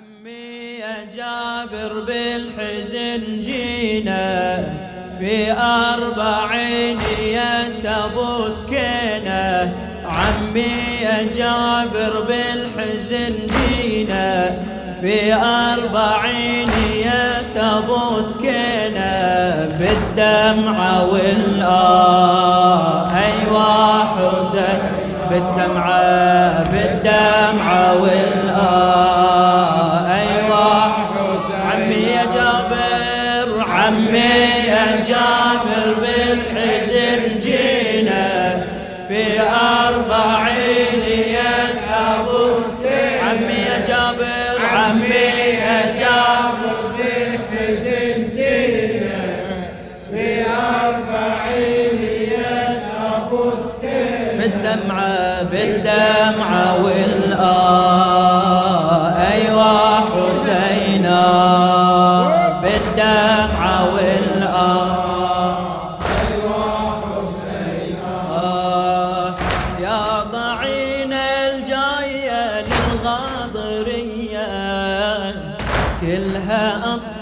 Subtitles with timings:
[0.00, 4.64] عمي يا جابر بالحزن جينا
[5.18, 6.98] في أربعين
[7.86, 9.72] ابو سكينة
[10.04, 14.56] عمي يا جابر بالحزن جينا
[15.00, 16.68] في أربعين
[17.56, 25.00] ابو سكينة بالدمعة والآه أيوا حسين.
[25.30, 27.39] بالدمعة بالدمعة
[48.34, 49.20] جينا
[54.38, 57.89] بالدمعة بالدمعة والآه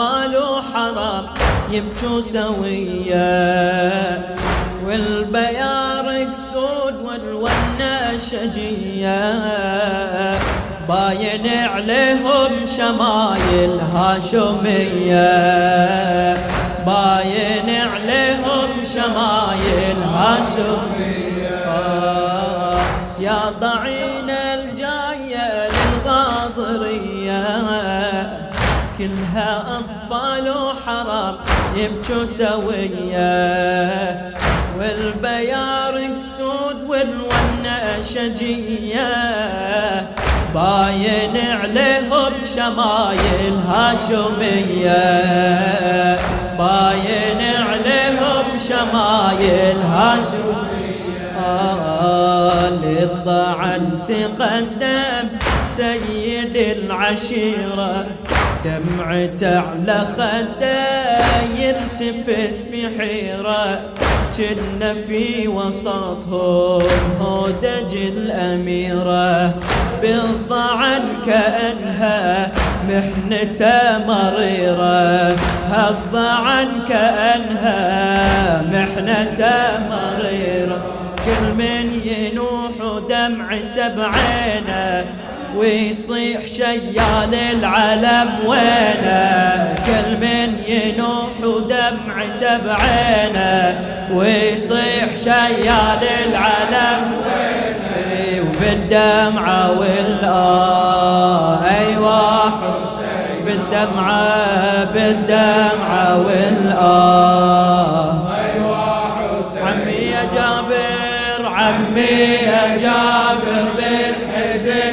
[0.00, 1.26] أطفال وحرام
[1.70, 3.20] يبكوا سويا.
[4.86, 9.44] والبيارق سود والونة شجية.
[10.88, 15.34] باين عليهم شمايل هاشمية.
[16.86, 21.60] باين عليهم شمايل هاشمية.
[23.20, 23.99] يا ضعين
[29.00, 31.36] كلها أطفال وحرام
[31.76, 33.24] يبكوا سوية.
[34.78, 39.10] والبيارق سود والونة شجية.
[40.54, 45.00] باين عليهم شمايل هاشمية.
[46.58, 50.60] باين عليهم شمايل هاشمية.
[51.46, 55.28] آه للضعن تقدم
[55.66, 58.06] سيد العشيرة.
[58.64, 63.80] دمعته على خده يلتفت في حيرة.
[64.36, 66.82] كنا في وسطهم
[67.20, 69.54] هودج الأميرة
[70.02, 72.52] بالضعن كأنها
[72.88, 75.36] محنته مريرة.
[75.70, 80.82] هالضعن كأنها محنته مريرة.
[81.24, 85.04] كل من ينوح دمعته بعينه
[85.56, 89.74] ويصيح شيال العلم وينه.
[89.86, 93.80] كل من ينوح ودمعته بعينه
[94.12, 97.60] ويصيح شيال العلم وينه.
[98.40, 101.60] وبالدمعة والآه.
[101.64, 102.52] أيوة
[103.46, 107.60] بالدمعة بالدمعة والآه.
[109.66, 113.99] عمي يا جابر عمي يا جابر.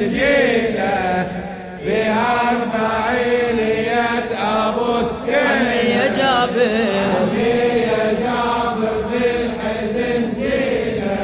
[0.00, 1.26] جينا
[1.84, 7.00] في أربعين يد أبو سكين يا جابر.
[7.20, 11.22] عمي يا جابر بالحزن جينا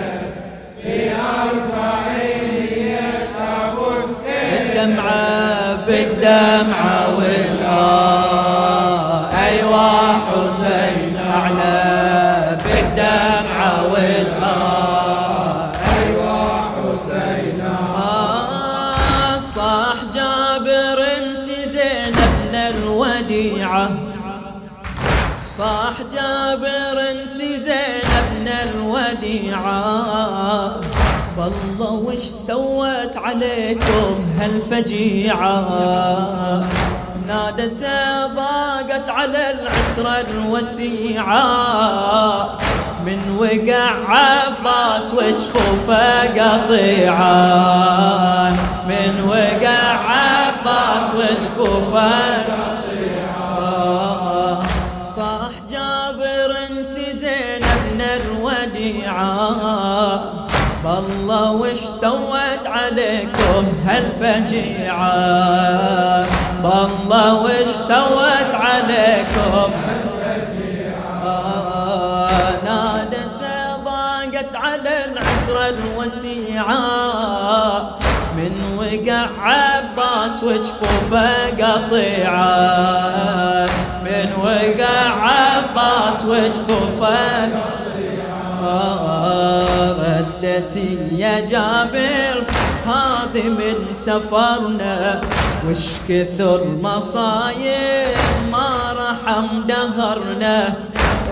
[0.82, 1.10] في
[1.42, 8.15] أربعين يد أبو سكين بالدمعة بالدمعة والآه
[25.46, 29.76] صاح جابر انت زينب الوديعة.
[31.38, 35.60] والله وش سوت عليكم هالفجيعة؟
[37.26, 41.46] نادته ضاقت على العترة الوسيعة.
[43.06, 47.75] من وقع عباس وجفوفه قطيعة
[61.06, 65.06] بالله وش سوت عليكم هالفجيعة؟
[66.62, 69.72] بالله وش سوت عليكم؟
[72.64, 73.44] نادت
[73.84, 76.76] ضاقت على العسرة الوسيعة.
[78.36, 82.56] من وقع عباس وجفوفه قطيعة
[84.04, 87.48] من وقع عباس وجفوفه
[90.36, 92.44] ردتي يا جابر
[92.86, 95.20] هذه من سفرنا.
[95.68, 98.14] وش كثر مصايب
[98.52, 100.74] ما رحم دهرنا.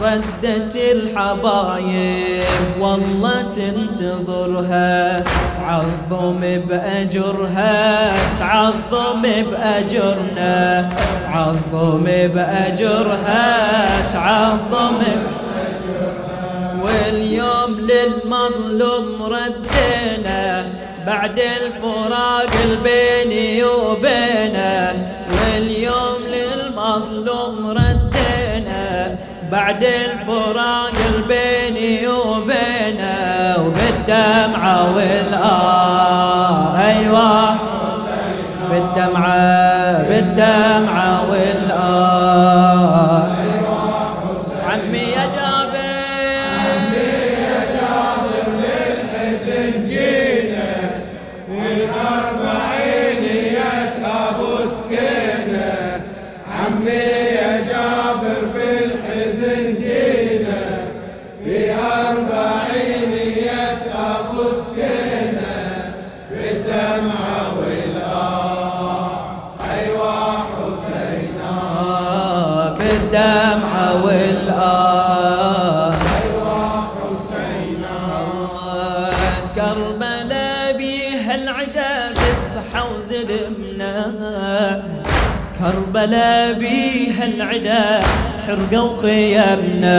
[0.03, 2.45] ردت الحبايب
[2.81, 5.25] والله تنتظرها.
[5.63, 10.89] عظم بأجرها تعظم بأجرنا.
[11.29, 13.49] عظم بأجرها
[14.13, 14.99] تعظم
[18.05, 20.67] واليوم للمظلوم ردينا
[21.07, 29.17] بعد الفراق البيني وبينه واليوم للمظلوم ردينا
[29.53, 36.79] بعد الفراق البيني وبينه وبالدمعة والآه.
[36.87, 37.55] أيوة.
[38.71, 41.64] بالدمعة بالدمعة والآه.
[73.15, 75.91] بالدمعة والآه
[77.85, 79.11] آه
[79.55, 84.83] كربلاء بيها العدا ذبحة وزلمنا
[85.59, 88.01] كربلاء بيها العدا
[88.47, 89.99] حرقوا خيامنا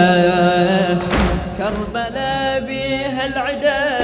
[1.57, 4.00] كربلاء بيها العدا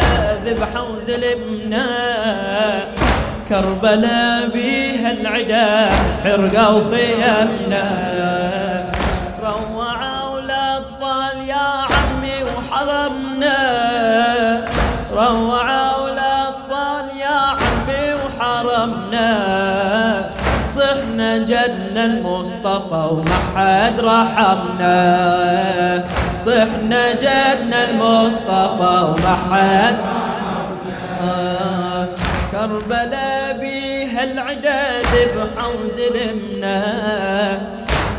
[0.45, 1.85] ذبحة وزلمنا
[3.49, 5.89] كربلاء بيها العدا
[6.23, 8.70] حرقوا خيامنا روعوا
[11.31, 13.59] الأطفال يا عمي وحرمنا.
[15.13, 19.29] روعوا الأطفال يا عمي وحرمنا.
[20.65, 24.97] صحنا جدنا المصطفى وما حد رحمنا.
[26.37, 29.95] صحنا جدنا المصطفى وما حد
[31.23, 32.07] آه،
[32.51, 36.77] كربلاء بيها العدا ذبحة وزلمنا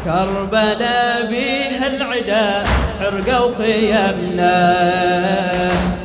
[0.04, 2.62] كربلاء بيها العدا
[3.00, 4.54] حرقوا خيامنا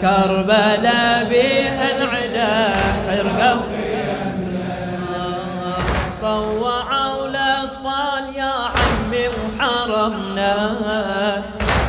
[0.01, 2.75] كربلاء بيها العدا
[3.07, 3.61] حرقوا
[6.21, 10.51] طوعوا الأطفال يا عمي وحرمنا.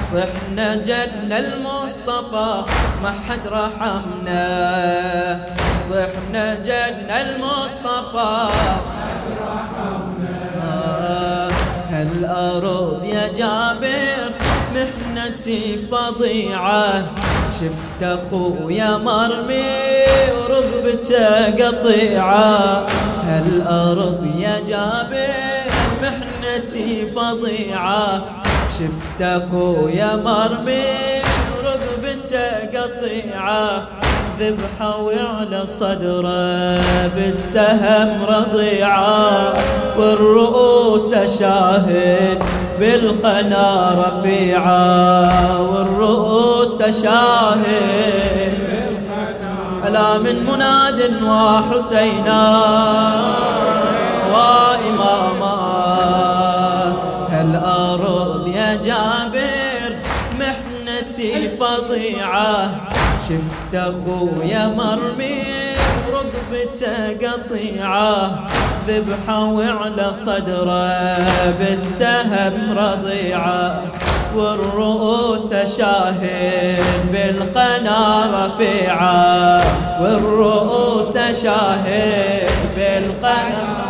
[0.02, 2.62] صحنا جدنا المصطفى
[3.02, 4.44] ما حد رحمنا.
[5.80, 8.80] صحنا جدنا المصطفى آه،
[11.98, 14.30] هالأرض يا جابر
[14.74, 17.04] محنتي فظيعة.
[17.60, 19.64] شفت أخويا مرمي
[20.38, 22.86] ورغبته قطيعة.
[23.26, 25.70] هالأرض يا جابر
[26.02, 28.22] محنتي فظيعة.
[28.78, 31.22] شفت أخويا مرمي
[31.56, 33.88] ورغبته قطيعة.
[34.38, 36.80] ذبحة وعلى صدره
[37.16, 39.52] بالسهم رضيعة
[39.98, 42.42] والرؤوس شاهد
[42.80, 48.58] بالقنا رفيعة والرؤوس شاهد.
[49.86, 52.42] ألا من مناد وحسينا
[54.32, 55.58] وإماما.
[57.30, 59.96] هالأرض يا جابر
[60.40, 62.87] محنتي فظيعة؟
[63.28, 65.42] شفت أخويا مرمي
[66.12, 68.48] رقبته قطيعة
[68.88, 71.18] ذبحة وعلى صدره
[71.58, 73.82] بالسهم رضيعة
[74.36, 76.82] والرؤوس شاهد
[77.12, 79.62] بالقنا رفيعة.
[80.02, 83.88] والرؤوس شاهد بالقنا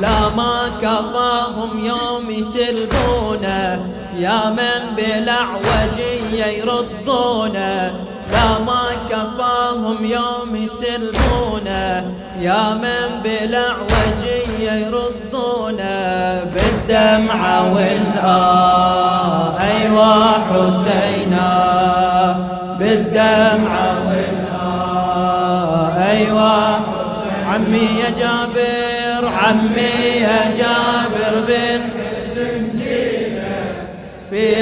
[0.00, 7.92] لا ما كفاهم يوم يسلبونه يا من بالأعوجية يردونه
[8.32, 12.04] لا ما كفاهم يوم يسلبونه
[12.40, 21.52] يا من بالأعوجية يردونه بالدمعة والآه أيوة حسينا.
[22.78, 26.74] بالدمعة والآه أيوة.
[27.48, 30.91] عمي يا جابر عمي يا جابر.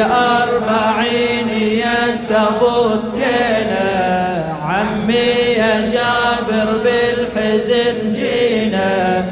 [0.00, 9.24] أربعين ينتبو سكينة عمي يا جابر بالحزن جينا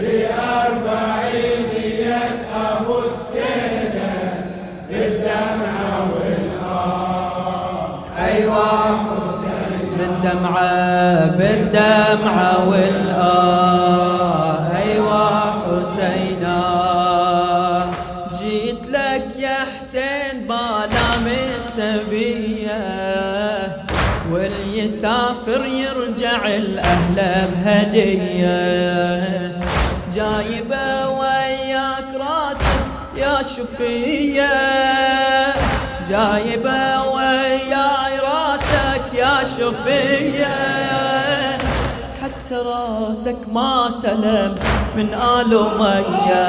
[0.00, 0.24] في
[0.64, 1.68] أربعين
[1.98, 2.38] يد
[2.70, 4.44] أبو سكينة
[4.90, 9.16] بالدمعة والآه أيوة.
[9.98, 14.05] بالدمعة بالدمعة والآه
[24.86, 28.52] ويسافر يرجع الأهل بهدية.
[30.14, 34.52] جايبه وياك راسك يا شفية.
[36.08, 40.56] جايبه وياي راسك يا شفية.
[42.22, 44.54] حتى راسك ما سلم
[44.96, 46.46] من آل أمية.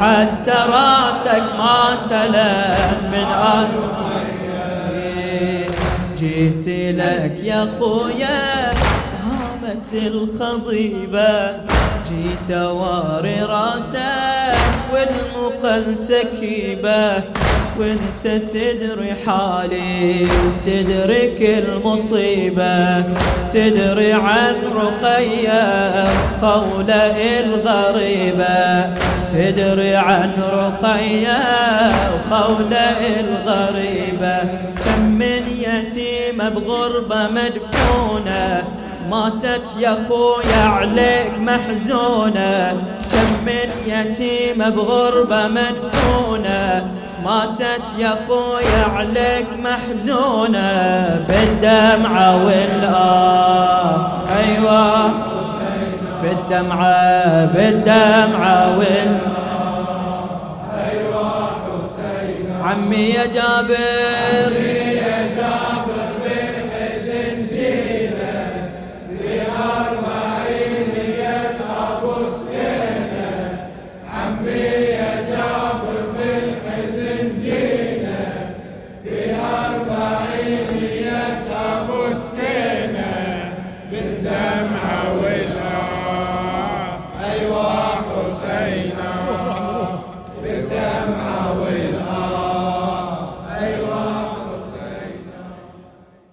[0.00, 2.74] حتى راسك ما سلم
[3.12, 3.26] من
[3.58, 4.19] آل أمية.
[6.20, 8.70] جيت لك يا خويا
[9.24, 11.52] هامت الخضيبة.
[12.08, 14.56] جيت واري راسك
[14.92, 17.22] والمقل سكيبة.
[17.78, 23.04] وانت تدري حالي وتدرك المصيبة.
[23.50, 26.04] تدري عن رقية
[26.40, 28.94] خولة الغريبة.
[29.28, 31.38] تدري عن رقية
[32.14, 34.70] وخولة الغريبة.
[35.20, 38.64] من يتيمة بغربة مدفونة
[39.10, 42.72] ماتت يا خويا عليك محزونة.
[43.12, 46.90] كم من يتيمة بغربة مدفونة
[47.24, 50.70] ماتت يا خويا عليك محزونة.
[51.28, 55.10] بالدمعة والآه أيوة.
[56.22, 59.18] بالدمعة بالدمعة وال
[62.64, 64.79] عمي يا جابر.